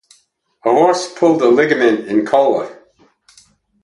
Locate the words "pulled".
1.13-1.43